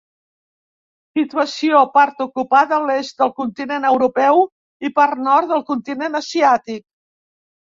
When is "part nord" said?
4.97-5.53